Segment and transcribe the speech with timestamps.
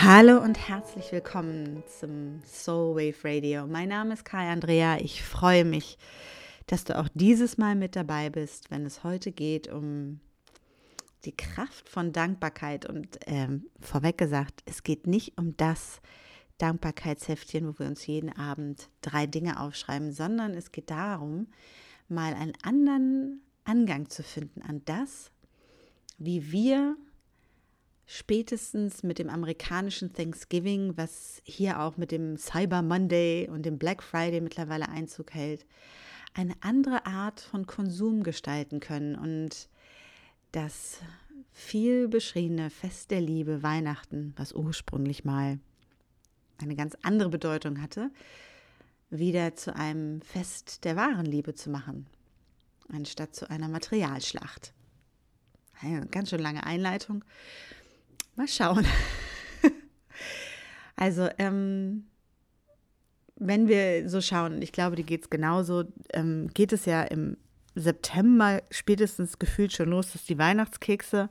[0.00, 3.66] Hallo und herzlich willkommen zum Soul Wave Radio.
[3.66, 4.98] Mein Name ist Kai Andrea.
[5.00, 5.98] Ich freue mich,
[6.68, 10.20] dass du auch dieses Mal mit dabei bist, wenn es heute geht um
[11.24, 12.86] die Kraft von Dankbarkeit.
[12.86, 16.00] Und ähm, vorweg gesagt, es geht nicht um das
[16.58, 21.48] Dankbarkeitsheftchen, wo wir uns jeden Abend drei Dinge aufschreiben, sondern es geht darum,
[22.08, 25.32] mal einen anderen Angang zu finden an das,
[26.18, 26.96] wie wir
[28.10, 34.02] spätestens mit dem amerikanischen Thanksgiving, was hier auch mit dem Cyber Monday und dem Black
[34.02, 35.66] Friday mittlerweile Einzug hält,
[36.32, 39.68] eine andere Art von Konsum gestalten können und
[40.52, 41.00] das
[41.52, 45.58] viel beschriebene Fest der Liebe Weihnachten, was ursprünglich mal
[46.56, 48.10] eine ganz andere Bedeutung hatte,
[49.10, 52.06] wieder zu einem Fest der wahren Liebe zu machen,
[52.90, 54.72] anstatt zu einer Materialschlacht.
[55.80, 57.22] Eine ganz schön lange Einleitung.
[58.38, 58.86] Mal schauen.
[60.96, 62.04] also, ähm,
[63.34, 67.36] wenn wir so schauen, ich glaube, die geht es genauso, ähm, geht es ja im
[67.74, 71.30] September spätestens gefühlt schon los, dass die Weihnachtskekse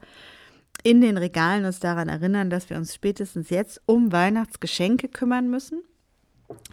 [0.84, 5.84] in den Regalen uns daran erinnern, dass wir uns spätestens jetzt um Weihnachtsgeschenke kümmern müssen.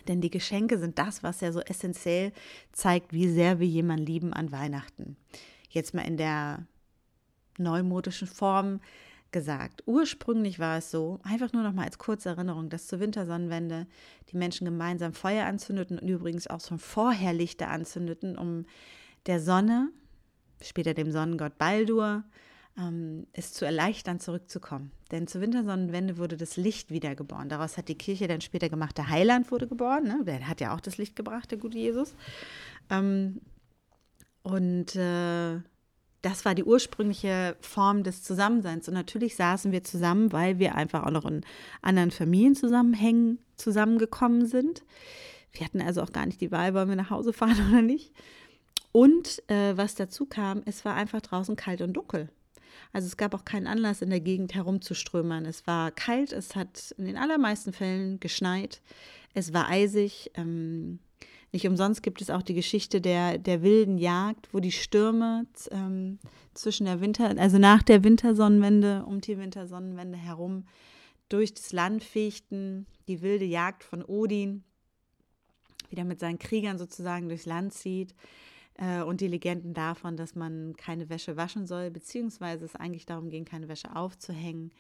[0.09, 2.33] Denn die Geschenke sind das, was ja so essentiell
[2.73, 5.17] zeigt, wie sehr wir jemanden lieben an Weihnachten.
[5.69, 6.67] Jetzt mal in der
[7.57, 8.81] neumodischen Form
[9.35, 9.83] gesagt.
[9.85, 13.89] Ursprünglich war es so, einfach nur noch mal als kurze Erinnerung, dass zur Wintersonnenwende
[14.31, 18.65] die Menschen gemeinsam Feuer anzündeten und übrigens auch schon vorher Lichter anzündeten, um
[19.27, 19.91] der Sonne,
[20.63, 22.23] später dem Sonnengott Baldur,
[22.79, 24.93] ähm, es zu erleichtern, zurückzukommen.
[25.11, 27.49] Denn zur Wintersonnenwende wurde das Licht wiedergeboren.
[27.49, 30.05] Daraus hat die Kirche dann später gemacht, der Heiland wurde geboren.
[30.05, 30.21] Ne?
[30.25, 32.15] Der hat ja auch das Licht gebracht, der gute Jesus.
[32.89, 33.41] Ähm,
[34.45, 35.59] und äh,
[36.25, 38.89] das war die ursprüngliche Form des Zusammenseins.
[38.89, 41.45] Und natürlich saßen wir zusammen, weil wir einfach auch noch in
[41.83, 44.85] anderen Familienzusammenhängen zusammengekommen sind.
[45.53, 48.11] Wir hatten also auch gar nicht die Wahl, wollen wir nach Hause fahren oder nicht.
[48.91, 52.31] Und äh, was dazu kam, es war einfach draußen kalt und dunkel.
[52.95, 55.45] Also es gab auch keinen Anlass, in der Gegend herumzuströmern.
[55.45, 58.81] Es war kalt, es hat in den allermeisten Fällen geschneit,
[59.35, 60.31] es war eisig.
[60.37, 61.01] Ähm,
[61.55, 66.19] nicht umsonst gibt es auch die Geschichte der, der wilden Jagd, wo die Stürme ähm,
[66.53, 70.67] zwischen der Winter, also nach der Wintersonnenwende, um die Wintersonnenwende herum
[71.29, 74.65] durch das Land fegten, die wilde Jagd von Odin,
[75.91, 78.15] wieder mit seinen Kriegern sozusagen durchs Land zieht
[78.75, 83.31] äh, und die Legenden davon, dass man keine Wäsche waschen soll, beziehungsweise es eigentlich darum
[83.31, 84.73] ging, keine Wäsche aufzuhängen,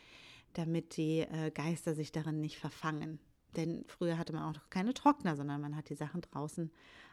[0.55, 3.21] damit die äh, Geister sich darin nicht verfangen.
[3.57, 6.71] Denn früher hatte man auch noch keine Trockner, sondern man hat die Sachen draußen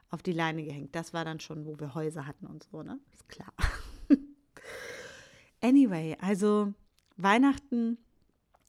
[0.10, 0.96] auf die Leine gehängt.
[0.96, 3.00] Das war dann schon, wo wir Häuser hatten und so, ne?
[3.14, 3.54] Ist klar.
[5.62, 6.74] anyway, also
[7.18, 7.98] Weihnachten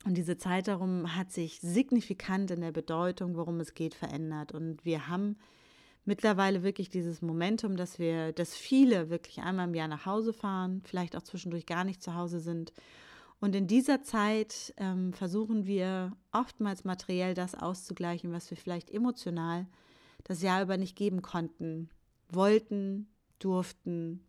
[0.04, 4.52] und diese Zeit darum hat sich signifikant in der Bedeutung, worum es geht, verändert.
[4.52, 5.36] Und wir haben
[6.04, 10.82] mittlerweile wirklich dieses Momentum, dass wir, dass viele wirklich einmal im Jahr nach Hause fahren,
[10.84, 12.72] vielleicht auch zwischendurch gar nicht zu Hause sind
[13.42, 19.66] und in dieser Zeit ähm, versuchen wir oftmals materiell das auszugleichen, was wir vielleicht emotional
[20.22, 21.90] das Jahr über nicht geben konnten,
[22.28, 23.08] wollten,
[23.40, 24.24] durften,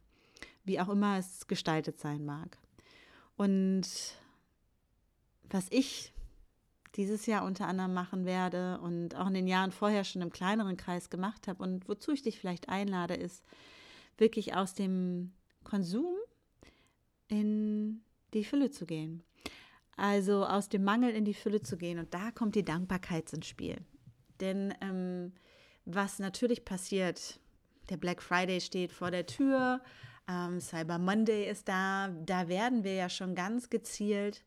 [0.63, 2.57] wie auch immer es gestaltet sein mag.
[3.37, 3.87] Und
[5.47, 6.11] was ich
[6.95, 10.75] dieses Jahr unter anderem machen werde und auch in den Jahren vorher schon im kleineren
[10.75, 13.43] Kreis gemacht habe und wozu ich dich vielleicht einlade, ist
[14.17, 16.15] wirklich aus dem Konsum
[17.27, 18.01] in
[18.33, 19.23] die Fülle zu gehen.
[19.95, 21.99] Also aus dem Mangel in die Fülle zu gehen.
[21.99, 23.77] Und da kommt die Dankbarkeit ins Spiel.
[24.39, 25.33] Denn ähm,
[25.85, 27.39] was natürlich passiert,
[27.89, 29.81] der Black Friday steht vor der Tür,
[30.27, 34.45] ähm, Cyber Monday ist da, da werden wir ja schon ganz gezielt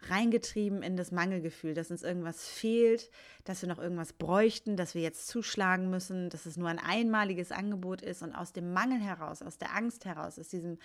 [0.00, 3.10] reingetrieben in das Mangelgefühl, dass uns irgendwas fehlt,
[3.44, 7.50] dass wir noch irgendwas bräuchten, dass wir jetzt zuschlagen müssen, dass es nur ein einmaliges
[7.50, 10.78] Angebot ist und aus dem Mangel heraus, aus der Angst heraus, aus diesem,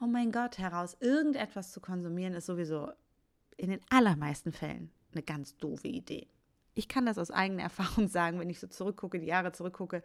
[0.00, 2.90] oh mein Gott heraus, irgendetwas zu konsumieren, ist sowieso
[3.56, 6.28] in den allermeisten Fällen eine ganz doofe Idee.
[6.74, 10.02] Ich kann das aus eigener Erfahrung sagen, wenn ich so zurückgucke, die Jahre zurückgucke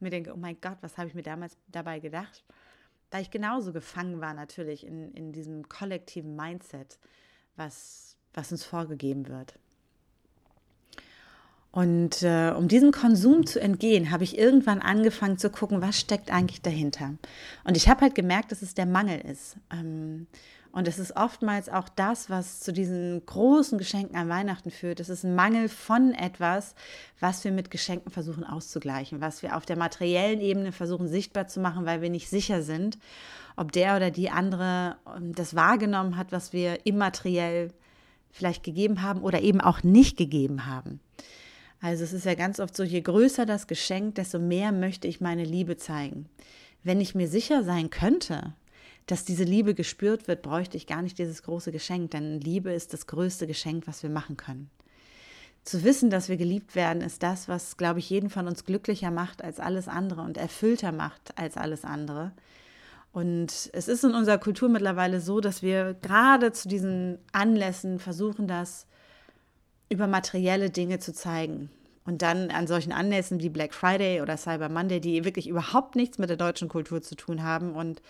[0.00, 2.44] mir denke, oh mein Gott, was habe ich mir damals dabei gedacht?
[3.10, 6.98] Da ich genauso gefangen war natürlich in, in diesem kollektiven Mindset
[7.56, 9.54] was, was uns vorgegeben wird.
[11.76, 16.30] Und äh, um diesem Konsum zu entgehen, habe ich irgendwann angefangen zu gucken, was steckt
[16.30, 17.14] eigentlich dahinter.
[17.64, 19.56] Und ich habe halt gemerkt, dass es der Mangel ist.
[19.70, 20.26] Ähm,
[20.76, 25.00] und es ist oftmals auch das, was zu diesen großen Geschenken an Weihnachten führt.
[25.00, 26.74] Es ist ein Mangel von etwas,
[27.18, 31.60] was wir mit Geschenken versuchen auszugleichen, was wir auf der materiellen Ebene versuchen sichtbar zu
[31.60, 32.98] machen, weil wir nicht sicher sind
[33.56, 37.72] ob der oder die andere ähm, das wahrgenommen hat, was wir immateriell
[38.30, 41.00] vielleicht gegeben haben oder eben auch nicht gegeben haben.
[41.80, 45.20] Also es ist ja ganz oft so, je größer das Geschenk, desto mehr möchte ich
[45.20, 46.28] meine Liebe zeigen.
[46.82, 48.54] Wenn ich mir sicher sein könnte,
[49.06, 52.92] dass diese Liebe gespürt wird, bräuchte ich gar nicht dieses große Geschenk, denn Liebe ist
[52.92, 54.70] das größte Geschenk, was wir machen können.
[55.62, 59.10] Zu wissen, dass wir geliebt werden, ist das, was, glaube ich, jeden von uns glücklicher
[59.10, 62.32] macht als alles andere und erfüllter macht als alles andere.
[63.12, 68.46] Und es ist in unserer Kultur mittlerweile so, dass wir gerade zu diesen Anlässen versuchen,
[68.46, 68.86] das
[69.88, 71.70] über materielle Dinge zu zeigen.
[72.04, 76.18] Und dann an solchen Anlässen wie Black Friday oder Cyber Monday, die wirklich überhaupt nichts
[76.18, 78.02] mit der deutschen Kultur zu tun haben und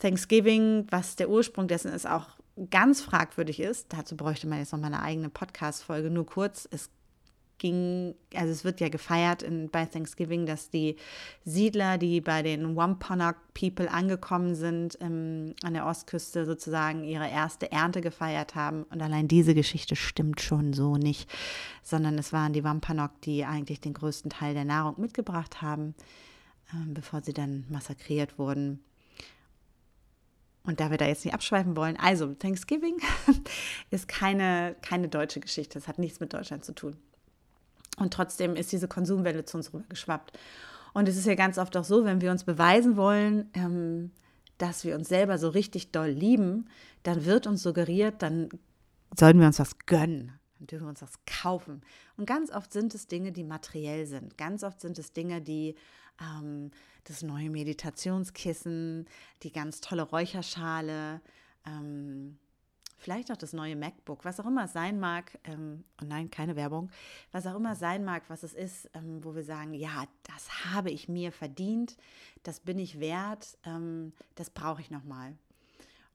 [0.00, 2.26] Thanksgiving, was der Ursprung dessen ist, auch
[2.70, 3.92] ganz fragwürdig ist.
[3.92, 6.10] Dazu bräuchte man jetzt noch mal eine eigene Podcast-Folge.
[6.10, 6.90] Nur kurz, es
[7.60, 10.96] ging, also es wird ja gefeiert in, bei Thanksgiving, dass die
[11.44, 17.70] Siedler, die bei den Wampanoag People angekommen sind, ähm, an der Ostküste sozusagen ihre erste
[17.70, 18.82] Ernte gefeiert haben.
[18.84, 21.30] Und allein diese Geschichte stimmt schon so nicht,
[21.82, 25.94] sondern es waren die Wampanoag, die eigentlich den größten Teil der Nahrung mitgebracht haben,
[26.72, 28.80] äh, bevor sie dann massakriert wurden.
[30.70, 32.98] Und da wir da jetzt nicht abschweifen wollen, also Thanksgiving
[33.90, 35.76] ist keine, keine deutsche Geschichte.
[35.80, 36.96] Es hat nichts mit Deutschland zu tun.
[37.96, 40.38] Und trotzdem ist diese Konsumwelle zu uns rübergeschwappt.
[40.92, 44.12] Und es ist ja ganz oft auch so, wenn wir uns beweisen wollen, ähm,
[44.58, 46.68] dass wir uns selber so richtig doll lieben,
[47.02, 48.48] dann wird uns suggeriert, dann
[49.18, 50.38] sollten wir uns was gönnen.
[50.58, 51.80] Dann dürfen wir uns was kaufen.
[52.16, 54.38] Und ganz oft sind es Dinge, die materiell sind.
[54.38, 55.74] Ganz oft sind es Dinge, die
[56.20, 56.70] ähm,
[57.04, 59.06] das neue Meditationskissen,
[59.42, 61.20] die ganz tolle Räucherschale,
[61.66, 62.38] ähm,
[63.00, 66.90] vielleicht auch das neue MacBook, was auch immer sein mag, ähm, und nein, keine Werbung,
[67.32, 70.90] was auch immer sein mag, was es ist, ähm, wo wir sagen, ja, das habe
[70.90, 71.96] ich mir verdient,
[72.42, 75.34] das bin ich wert, ähm, das brauche ich nochmal.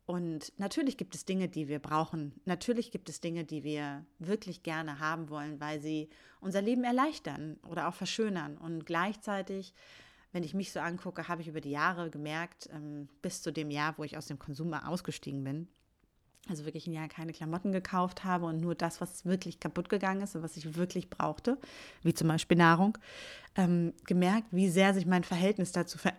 [0.05, 2.39] Und natürlich gibt es Dinge, die wir brauchen.
[2.45, 6.09] Natürlich gibt es Dinge, die wir wirklich gerne haben wollen, weil sie
[6.41, 8.55] unser Leben erleichtern oder auch verschönern.
[8.57, 9.73] Und gleichzeitig,
[10.35, 13.71] wenn ich mich so angucke, habe ich über die Jahre gemerkt, ähm, bis zu dem
[13.71, 15.69] Jahr, wo ich aus dem Konsum ausgestiegen bin,
[16.49, 20.21] also wirklich ein Jahr keine Klamotten gekauft habe und nur das, was wirklich kaputt gegangen
[20.21, 21.57] ist und was ich wirklich brauchte,
[22.03, 22.97] wie zum Beispiel Nahrung,
[23.55, 26.11] ähm, gemerkt, wie sehr sich mein Verhältnis dazu ver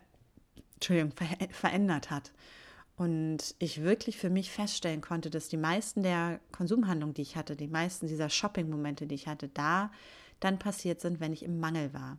[0.80, 2.32] ver verändert hat.
[2.96, 7.54] Und ich wirklich für mich feststellen konnte, dass die meisten der Konsumhandlungen, die ich hatte,
[7.54, 9.92] die meisten dieser Shopping-Momente, die ich hatte, da
[10.40, 12.18] dann passiert sind, wenn ich im Mangel war.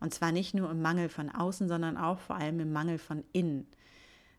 [0.00, 3.22] Und zwar nicht nur im Mangel von außen, sondern auch vor allem im Mangel von
[3.32, 3.66] innen.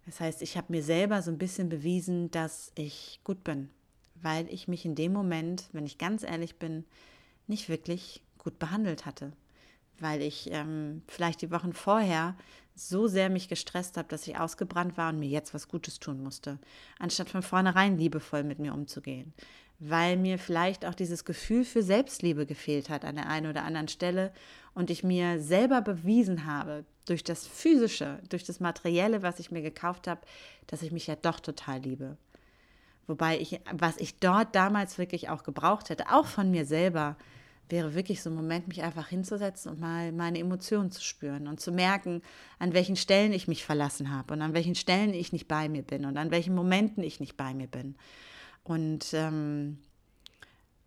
[0.05, 3.69] Das heißt, ich habe mir selber so ein bisschen bewiesen, dass ich gut bin,
[4.15, 6.85] weil ich mich in dem Moment, wenn ich ganz ehrlich bin,
[7.47, 9.31] nicht wirklich gut behandelt hatte.
[9.99, 12.35] Weil ich ähm, vielleicht die Wochen vorher
[12.75, 16.23] so sehr mich gestresst habe, dass ich ausgebrannt war und mir jetzt was Gutes tun
[16.23, 16.59] musste,
[16.99, 19.33] anstatt von vornherein liebevoll mit mir umzugehen.
[19.79, 23.87] Weil mir vielleicht auch dieses Gefühl für Selbstliebe gefehlt hat an der einen oder anderen
[23.87, 24.31] Stelle
[24.73, 29.61] und ich mir selber bewiesen habe, durch das Physische, durch das Materielle, was ich mir
[29.61, 30.21] gekauft habe,
[30.67, 32.17] dass ich mich ja doch total liebe.
[33.07, 37.17] Wobei ich, was ich dort damals wirklich auch gebraucht hätte, auch von mir selber,
[37.69, 41.59] wäre wirklich so ein Moment, mich einfach hinzusetzen und mal meine Emotionen zu spüren und
[41.59, 42.21] zu merken,
[42.59, 45.83] an welchen Stellen ich mich verlassen habe und an welchen Stellen ich nicht bei mir
[45.83, 47.95] bin und an welchen Momenten ich nicht bei mir bin.
[48.63, 49.79] Und ähm,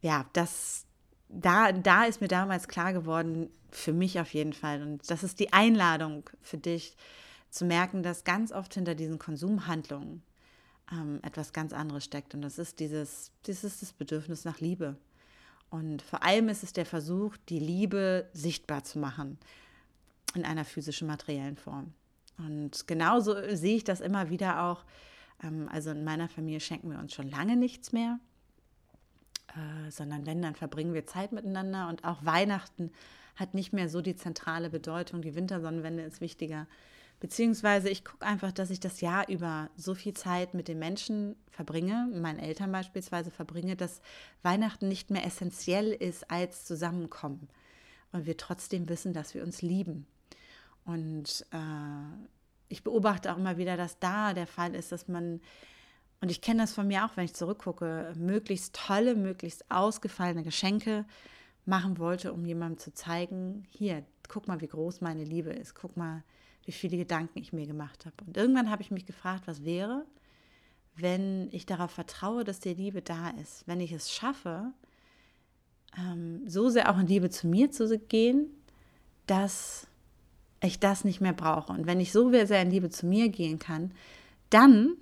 [0.02, 0.84] ja, das,
[1.28, 4.82] da, da ist mir damals klar geworden, für mich auf jeden Fall.
[4.82, 6.96] Und das ist die Einladung für dich,
[7.54, 10.22] zu merken, dass ganz oft hinter diesen Konsumhandlungen
[10.92, 12.34] ähm, etwas ganz anderes steckt.
[12.34, 14.96] Und das ist dieses, dieses das Bedürfnis nach Liebe.
[15.74, 19.38] Und vor allem ist es der Versuch, die Liebe sichtbar zu machen
[20.36, 21.92] in einer physischen, materiellen Form.
[22.38, 24.84] Und genauso sehe ich das immer wieder auch.
[25.42, 28.20] Ähm, also in meiner Familie schenken wir uns schon lange nichts mehr,
[29.48, 31.88] äh, sondern wenn, dann verbringen wir Zeit miteinander.
[31.88, 32.92] Und auch Weihnachten
[33.34, 35.22] hat nicht mehr so die zentrale Bedeutung.
[35.22, 36.68] Die Wintersonnenwende ist wichtiger.
[37.21, 41.37] Beziehungsweise ich gucke einfach, dass ich das Jahr über so viel Zeit mit den Menschen
[41.50, 44.02] verbringe, meinen Eltern beispielsweise verbringe, dass
[44.42, 47.49] Weihnachten nicht mehr essentiell ist als Zusammenkommen.
[48.12, 50.06] Und wir trotzdem wissen, dass wir uns lieben.
[50.85, 52.35] Und äh,
[52.68, 55.40] ich beobachte auch immer wieder, dass da der Fall ist, dass man,
[56.21, 61.06] und ich kenne das von mir auch, wenn ich zurückgucke, möglichst tolle, möglichst ausgefallene Geschenke
[61.64, 65.97] machen wollte, um jemandem zu zeigen, hier, guck mal, wie groß meine Liebe ist, guck
[65.97, 66.23] mal,
[66.66, 68.16] wie viele Gedanken ich mir gemacht habe.
[68.26, 70.04] Und irgendwann habe ich mich gefragt, was wäre,
[70.97, 74.73] wenn ich darauf vertraue, dass die Liebe da ist, wenn ich es schaffe,
[75.99, 78.47] ähm, so sehr auch in Liebe zu mir zu gehen,
[79.26, 79.87] dass
[80.62, 81.73] ich das nicht mehr brauche.
[81.73, 83.92] Und wenn ich so sehr in Liebe zu mir gehen kann,
[84.50, 84.97] dann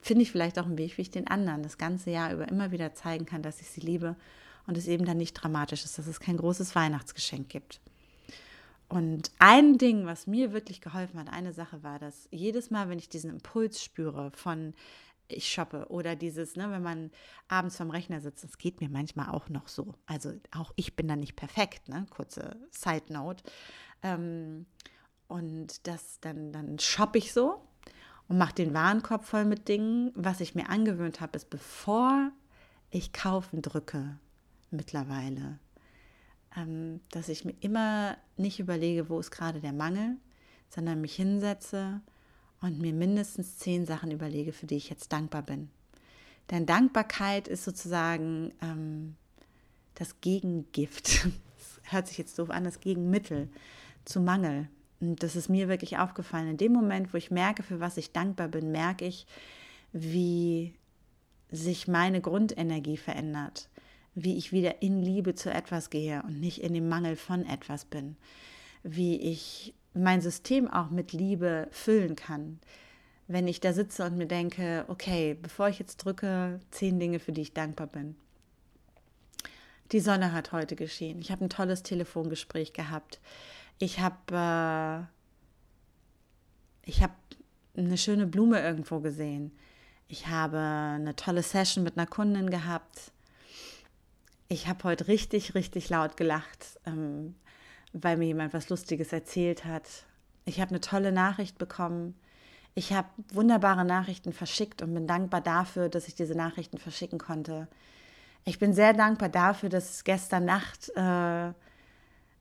[0.00, 2.70] finde ich vielleicht auch einen Weg, wie ich den anderen das ganze Jahr über immer
[2.70, 4.16] wieder zeigen kann, dass ich sie liebe
[4.66, 7.80] und es eben dann nicht dramatisch ist, dass es kein großes Weihnachtsgeschenk gibt.
[8.88, 12.98] Und ein Ding, was mir wirklich geholfen hat, eine Sache war, dass jedes Mal, wenn
[12.98, 14.74] ich diesen Impuls spüre von
[15.28, 17.10] ich shoppe oder dieses, ne, wenn man
[17.48, 19.94] abends vorm Rechner sitzt, das geht mir manchmal auch noch so.
[20.06, 22.06] Also auch ich bin da nicht perfekt, ne?
[22.10, 23.44] Kurze Side Note.
[24.02, 24.66] Ähm,
[25.26, 27.62] und das dann, dann shoppe ich so
[28.28, 30.12] und mache den Warenkorb voll mit Dingen.
[30.14, 32.32] Was ich mir angewöhnt habe, ist, bevor
[32.90, 34.18] ich kaufen drücke,
[34.70, 35.58] mittlerweile,
[37.10, 40.16] dass ich mir immer nicht überlege, wo ist gerade der Mangel,
[40.70, 42.00] sondern mich hinsetze
[42.60, 45.70] und mir mindestens zehn Sachen überlege, für die ich jetzt dankbar bin.
[46.50, 49.16] Denn Dankbarkeit ist sozusagen ähm,
[49.94, 51.26] das Gegengift.
[51.82, 53.48] Das hört sich jetzt doof an, das Gegenmittel
[54.04, 54.68] zu Mangel.
[55.00, 56.48] Und das ist mir wirklich aufgefallen.
[56.48, 59.26] In dem Moment, wo ich merke, für was ich dankbar bin, merke ich,
[59.92, 60.74] wie
[61.50, 63.67] sich meine Grundenergie verändert,
[64.24, 67.84] wie ich wieder in Liebe zu etwas gehe und nicht in dem Mangel von etwas
[67.84, 68.16] bin,
[68.82, 72.58] wie ich mein System auch mit Liebe füllen kann.
[73.26, 77.32] Wenn ich da sitze und mir denke, okay, bevor ich jetzt drücke, zehn Dinge, für
[77.32, 78.16] die ich dankbar bin.
[79.92, 81.18] Die Sonne hat heute geschehen.
[81.18, 83.20] Ich habe ein tolles Telefongespräch gehabt.
[83.78, 85.18] Ich habe äh,
[86.88, 87.14] ich habe
[87.76, 89.52] eine schöne Blume irgendwo gesehen.
[90.08, 93.12] Ich habe eine tolle Session mit einer Kundin gehabt.
[94.48, 96.80] Ich habe heute richtig, richtig laut gelacht.
[96.86, 97.34] Ähm,
[97.92, 100.04] weil mir jemand was Lustiges erzählt hat.
[100.44, 102.14] Ich habe eine tolle Nachricht bekommen.
[102.74, 107.66] Ich habe wunderbare Nachrichten verschickt und bin dankbar dafür, dass ich diese Nachrichten verschicken konnte.
[108.44, 111.52] Ich bin sehr dankbar dafür, dass gestern Nacht äh,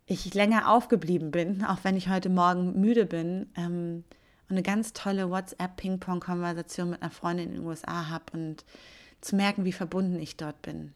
[0.06, 4.04] ich länger aufgeblieben bin, auch wenn ich heute Morgen müde bin ähm,
[4.48, 8.64] und eine ganz tolle WhatsApp-Ping-Pong-Konversation mit einer Freundin in den USA habe und
[9.20, 10.94] zu merken, wie verbunden ich dort bin.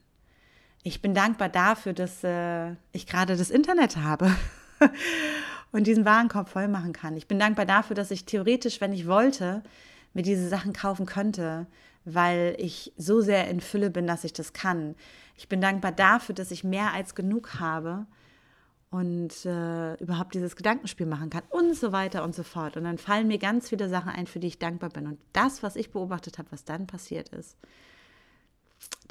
[0.83, 4.35] Ich bin dankbar dafür, dass äh, ich gerade das Internet habe
[5.71, 7.15] und diesen Warenkorb voll machen kann.
[7.17, 9.61] Ich bin dankbar dafür, dass ich theoretisch, wenn ich wollte,
[10.13, 11.67] mir diese Sachen kaufen könnte,
[12.03, 14.95] weil ich so sehr in Fülle bin, dass ich das kann.
[15.37, 18.07] Ich bin dankbar dafür, dass ich mehr als genug habe
[18.89, 22.75] und äh, überhaupt dieses Gedankenspiel machen kann und so weiter und so fort.
[22.75, 25.05] Und dann fallen mir ganz viele Sachen ein, für die ich dankbar bin.
[25.07, 27.55] Und das, was ich beobachtet habe, was dann passiert ist,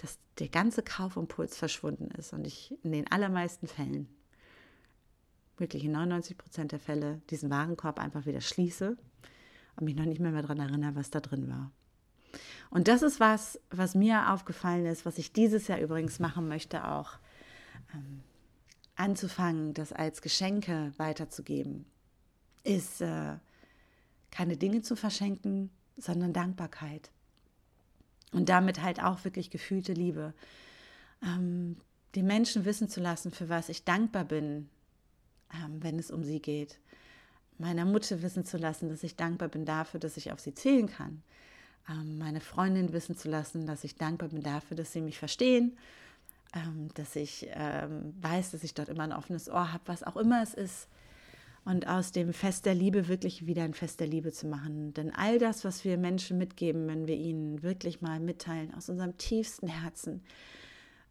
[0.00, 4.08] dass der ganze Kaufimpuls verschwunden ist und ich in den allermeisten Fällen,
[5.58, 8.96] wirklich in 99 Prozent der Fälle, diesen Warenkorb einfach wieder schließe
[9.76, 11.70] und mich noch nicht mehr, mehr daran erinnere, was da drin war.
[12.70, 16.88] Und das ist was, was mir aufgefallen ist, was ich dieses Jahr übrigens machen möchte,
[16.88, 17.18] auch
[17.92, 18.22] ähm,
[18.96, 21.84] anzufangen, das als Geschenke weiterzugeben,
[22.62, 23.36] ist äh,
[24.30, 27.10] keine Dinge zu verschenken, sondern Dankbarkeit.
[28.32, 30.34] Und damit halt auch wirklich gefühlte Liebe.
[31.22, 31.76] Ähm,
[32.14, 34.68] die Menschen wissen zu lassen, für was ich dankbar bin,
[35.52, 36.78] ähm, wenn es um sie geht.
[37.58, 40.88] Meiner Mutter wissen zu lassen, dass ich dankbar bin dafür, dass ich auf sie zählen
[40.88, 41.22] kann.
[41.88, 45.76] Ähm, meine Freundin wissen zu lassen, dass ich dankbar bin dafür, dass sie mich verstehen.
[46.54, 50.16] Ähm, dass ich ähm, weiß, dass ich dort immer ein offenes Ohr habe, was auch
[50.16, 50.88] immer es ist
[51.64, 54.94] und aus dem Fest der Liebe wirklich wieder ein Fest der Liebe zu machen.
[54.94, 59.16] Denn all das, was wir Menschen mitgeben, wenn wir ihnen wirklich mal mitteilen, aus unserem
[59.18, 60.22] tiefsten Herzen,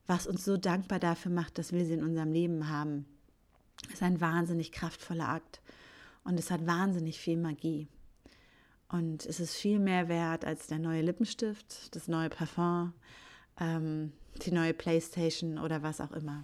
[0.08, 3.06] was uns so dankbar dafür macht, dass wir sie in unserem Leben haben,
[3.94, 5.62] ist ein wahnsinnig kraftvoller Akt.
[6.24, 7.88] Und es hat wahnsinnig viel Magie.
[8.90, 12.94] Und es ist viel mehr wert als der neue Lippenstift, das neue Parfum,
[13.60, 16.44] ähm, die neue Playstation oder was auch immer.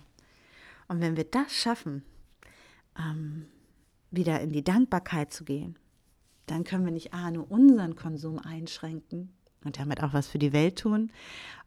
[0.87, 2.03] Und wenn wir das schaffen,
[2.97, 3.47] ähm,
[4.15, 5.77] wieder in die Dankbarkeit zu gehen,
[6.47, 10.53] dann können wir nicht A, nur unseren Konsum einschränken und damit auch was für die
[10.53, 11.11] Welt tun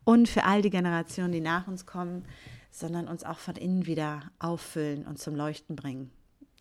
[0.04, 2.24] und für all die Generationen, die nach uns kommen,
[2.70, 6.10] sondern uns auch von innen wieder auffüllen und zum Leuchten bringen.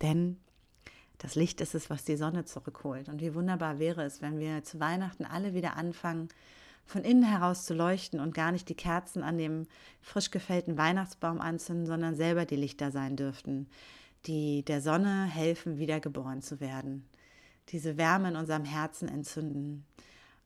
[0.02, 0.38] Denn
[1.18, 3.08] das Licht ist es, was die Sonne zurückholt.
[3.08, 6.28] Und wie wunderbar wäre es, wenn wir zu Weihnachten alle wieder anfangen,
[6.86, 9.66] von innen heraus zu leuchten und gar nicht die Kerzen an dem
[10.00, 13.68] frisch gefällten Weihnachtsbaum anzünden, sondern selber die Lichter sein dürften,
[14.26, 17.08] die der Sonne helfen, wiedergeboren zu werden,
[17.70, 19.84] diese Wärme in unserem Herzen entzünden.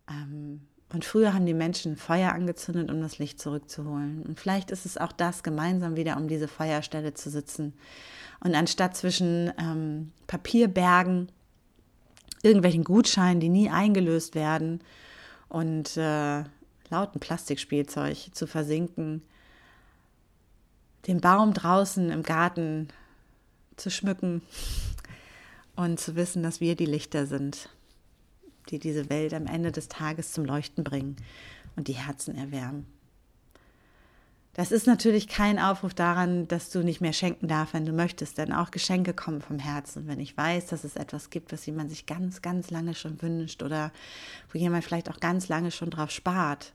[0.09, 0.62] Ähm,
[0.93, 4.23] und früher haben die Menschen Feuer angezündet, um das Licht zurückzuholen.
[4.23, 7.73] Und vielleicht ist es auch das, gemeinsam wieder um diese Feuerstelle zu sitzen.
[8.41, 11.33] Und anstatt zwischen ähm, Papierbergen,
[12.43, 14.81] irgendwelchen Gutscheinen, die nie eingelöst werden,
[15.52, 16.45] und äh,
[16.88, 19.23] lauten Plastikspielzeug zu versinken,
[21.07, 22.88] den Baum draußen im Garten
[23.83, 24.43] zu schmücken
[25.77, 27.69] und zu wissen, dass wir die Lichter sind,
[28.71, 31.17] die diese Welt am Ende des Tages zum Leuchten bringen
[31.77, 32.87] und die Herzen erwärmen.
[34.55, 38.37] Das ist natürlich kein Aufruf daran, dass du nicht mehr schenken darfst, wenn du möchtest,
[38.37, 40.07] denn auch Geschenke kommen vom Herzen.
[40.07, 43.62] Wenn ich weiß, dass es etwas gibt, was jemand sich ganz, ganz lange schon wünscht
[43.62, 43.93] oder
[44.53, 46.75] wo jemand vielleicht auch ganz lange schon drauf spart,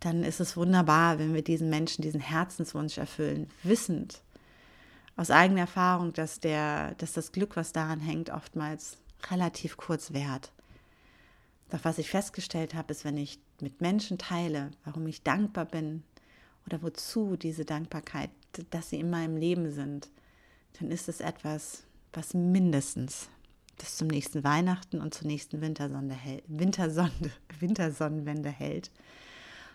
[0.00, 4.20] dann ist es wunderbar, wenn wir diesen Menschen diesen Herzenswunsch erfüllen, wissend
[5.20, 8.96] aus eigener Erfahrung, dass, der, dass das Glück, was daran hängt, oftmals
[9.30, 10.50] relativ kurz währt.
[11.68, 16.04] Doch was ich festgestellt habe, ist, wenn ich mit Menschen teile, warum ich dankbar bin,
[16.64, 18.30] oder wozu diese Dankbarkeit,
[18.70, 20.08] dass sie in meinem Leben sind,
[20.78, 21.84] dann ist es etwas,
[22.14, 23.28] was mindestens
[23.76, 27.10] bis zum nächsten Weihnachten und zur nächsten Wintersonne hält, Wintersonne,
[27.60, 28.90] Wintersonnenwende hält.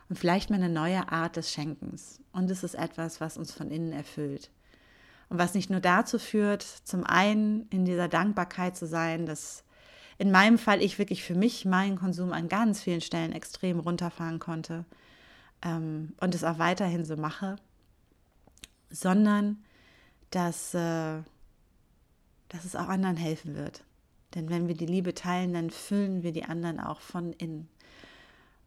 [0.09, 2.19] Und vielleicht mal eine neue Art des Schenkens.
[2.31, 4.49] Und es ist etwas, was uns von innen erfüllt.
[5.29, 9.63] Und was nicht nur dazu führt, zum einen in dieser Dankbarkeit zu sein, dass
[10.17, 14.39] in meinem Fall ich wirklich für mich meinen Konsum an ganz vielen Stellen extrem runterfahren
[14.39, 14.85] konnte
[15.63, 17.57] ähm, und es auch weiterhin so mache,
[18.89, 19.63] sondern
[20.31, 21.21] dass, äh,
[22.49, 23.83] dass es auch anderen helfen wird.
[24.35, 27.69] Denn wenn wir die Liebe teilen, dann füllen wir die anderen auch von innen.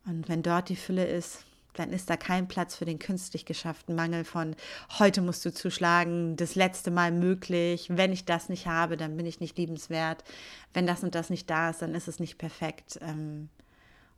[0.07, 1.45] Und wenn dort die Fülle ist,
[1.79, 4.57] dann ist da kein Platz für den künstlich geschafften Mangel von
[4.99, 9.27] heute musst du zuschlagen, das letzte Mal möglich, wenn ich das nicht habe, dann bin
[9.27, 10.25] ich nicht liebenswert,
[10.75, 12.99] wenn das und das nicht da ist, dann ist es nicht perfekt.
[13.03, 13.49] Ähm,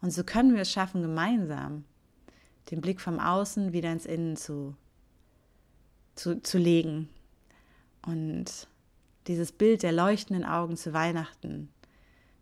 [0.01, 1.85] und so können wir es schaffen, gemeinsam
[2.71, 4.75] den Blick vom Außen wieder ins Innen zu,
[6.15, 7.09] zu, zu legen
[8.07, 8.69] und
[9.27, 11.69] dieses Bild der leuchtenden Augen zu Weihnachten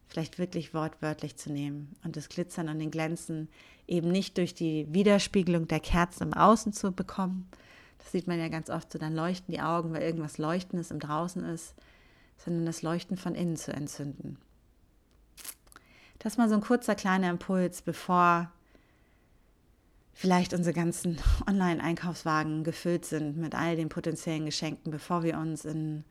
[0.08, 3.48] vielleicht wirklich wortwörtlich zu nehmen und das Glitzern und den Glänzen
[3.88, 7.48] eben nicht durch die Widerspiegelung der Kerzen im Außen zu bekommen.
[7.98, 11.00] Das sieht man ja ganz oft so, dann leuchten die Augen, weil irgendwas Leuchtendes im
[11.00, 11.74] Draußen ist,
[12.36, 14.38] sondern das Leuchten von innen zu entzünden.
[16.18, 18.50] Das mal so ein kurzer kleiner Impuls, bevor
[20.12, 26.04] vielleicht unsere ganzen Online-Einkaufswagen gefüllt sind mit all den potenziellen Geschenken, bevor wir uns in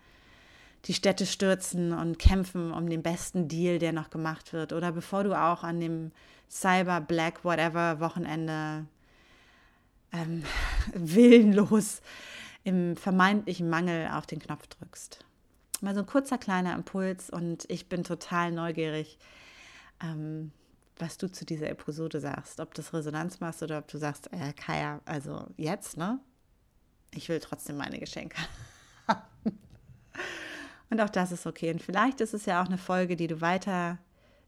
[0.86, 4.74] die Städte stürzen und kämpfen um den besten Deal, der noch gemacht wird.
[4.74, 6.12] Oder bevor du auch an dem
[6.50, 8.86] Cyber Black Whatever Wochenende
[10.14, 10.44] ähm,
[10.94, 12.02] willenlos
[12.64, 15.26] im vermeintlichen Mangel auf den Knopf drückst.
[15.82, 19.20] Mal so ein kurzer kleiner Impuls und ich bin total neugierig,
[20.02, 20.52] ähm,
[20.98, 22.60] was du zu dieser Episode sagst.
[22.60, 26.20] Ob das Resonanz machst oder ob du sagst, äh, Kaya, also jetzt, ne?
[27.14, 28.38] Ich will trotzdem meine Geschenke
[29.08, 29.60] haben.
[30.90, 31.72] Und auch das ist okay.
[31.72, 33.98] Und vielleicht ist es ja auch eine Folge, die du weiter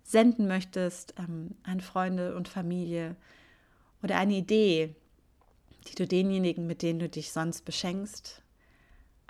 [0.03, 3.15] senden möchtest ähm, an Freunde und Familie
[4.01, 4.95] oder eine Idee,
[5.87, 8.41] die du denjenigen, mit denen du dich sonst beschenkst,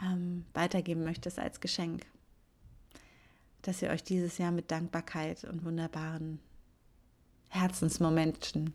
[0.02, 2.06] ähm, weitergeben möchtest als Geschenk.
[3.62, 6.40] Dass ihr euch dieses Jahr mit Dankbarkeit und wunderbaren
[7.50, 8.74] Herzensmomenten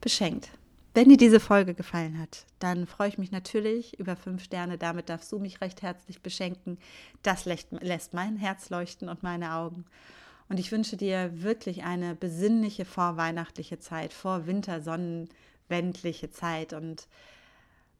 [0.00, 0.50] beschenkt.
[0.92, 4.76] Wenn dir diese Folge gefallen hat, dann freue ich mich natürlich über fünf Sterne.
[4.76, 6.78] Damit darfst du mich recht herzlich beschenken.
[7.22, 9.84] Das lässt mein Herz leuchten und meine Augen.
[10.48, 16.72] Und ich wünsche dir wirklich eine besinnliche vorweihnachtliche Zeit, vorwintersonnenwendliche Zeit.
[16.72, 17.06] Und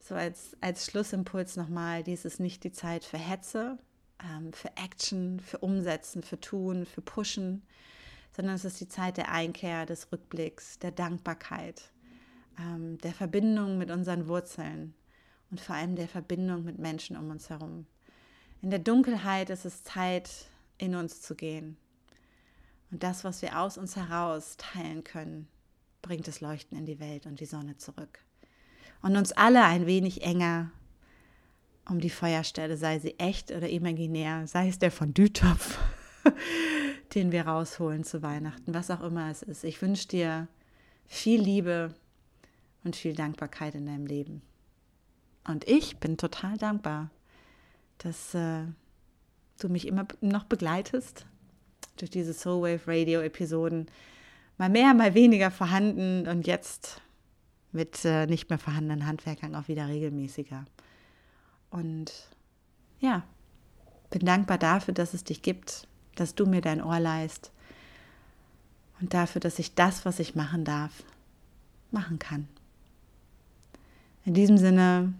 [0.01, 3.79] so als, als Schlussimpuls nochmal, dies ist nicht die Zeit für Hetze,
[4.21, 7.63] ähm, für Action, für Umsetzen, für Tun, für Pushen,
[8.35, 11.93] sondern es ist die Zeit der Einkehr, des Rückblicks, der Dankbarkeit
[12.59, 14.95] ähm, der Verbindung mit unseren Wurzeln
[15.51, 17.87] und vor allem der Verbindung mit Menschen um uns herum.
[18.63, 20.31] In der Dunkelheit ist es Zeit,
[20.79, 21.77] in uns zu gehen.
[22.91, 25.49] Und das, was wir aus uns heraus teilen können,
[26.03, 28.21] bringt das Leuchten in die Welt und die Sonne zurück.
[29.03, 30.71] Und uns alle ein wenig enger
[31.89, 35.79] um die Feuerstelle, sei sie echt oder imaginär, sei es der von Dütopf,
[37.15, 39.65] den wir rausholen zu Weihnachten, was auch immer es ist.
[39.65, 40.49] Ich wünsche dir
[41.07, 41.95] viel Liebe,
[42.85, 44.43] und viel Dankbarkeit in deinem Leben.
[45.47, 47.11] Und ich bin total dankbar,
[47.99, 48.65] dass äh,
[49.59, 51.27] du mich immer noch begleitest
[51.97, 53.87] durch diese Soulwave Radio Episoden.
[54.59, 57.01] Mal mehr, mal weniger vorhanden und jetzt
[57.73, 60.65] mit äh, nicht mehr vorhandenen Handwerkern auch wieder regelmäßiger.
[61.71, 62.13] Und
[63.01, 63.23] ja,
[64.11, 67.53] bin dankbar dafür, dass es dich gibt, dass du mir dein Ohr leist
[69.01, 71.05] und dafür, dass ich das, was ich machen darf,
[71.91, 72.49] machen kann.
[74.27, 75.15] In diesem Sinne,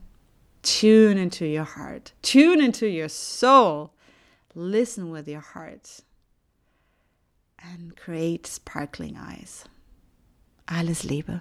[0.63, 3.93] tune into your heart, tune into your soul,
[4.55, 6.01] listen with your heart
[7.59, 9.65] and create sparkling eyes.
[10.69, 11.41] Alles Liebe.